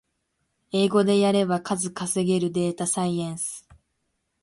[0.71, 3.67] 英語でやれば数稼げるデータサイエンス